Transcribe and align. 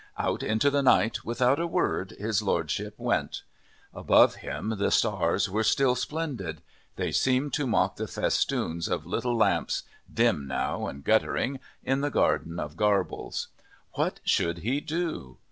Out 0.17 0.41
into 0.41 0.71
the 0.71 0.81
night, 0.81 1.23
without 1.25 1.59
a 1.59 1.67
word, 1.67 2.15
his 2.17 2.41
Lordship 2.41 2.95
went. 2.97 3.43
Above 3.93 4.37
him 4.37 4.69
the 4.79 4.89
stars 4.89 5.47
were 5.47 5.63
still 5.63 5.93
splendid. 5.93 6.63
They 6.95 7.11
seemed 7.11 7.53
to 7.53 7.67
mock 7.67 7.97
the 7.97 8.07
festoons 8.07 8.87
of 8.87 9.05
little 9.05 9.37
lamps, 9.37 9.83
dim 10.11 10.47
now 10.47 10.87
and 10.87 11.03
guttering, 11.03 11.59
in 11.83 12.01
the 12.01 12.09
garden 12.09 12.59
of 12.59 12.77
Garble's. 12.77 13.49
What 13.91 14.19
should 14.23 14.57
he 14.65 14.79
do? 14.81 15.37